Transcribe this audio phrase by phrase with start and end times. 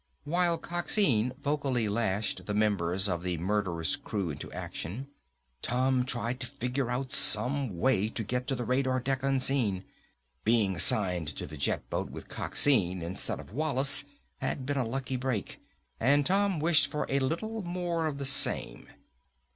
[0.23, 5.09] While Coxine vocally lashed the members of the murderous crew into action,
[5.61, 9.83] Tom tried to figure out some way to get to the radar deck unseen.
[10.43, 14.05] Being assigned to the jet boat with Coxine, instead of Wallace,
[14.39, 15.59] had been a lucky break
[15.99, 18.87] and Tom wished for a little more of the same.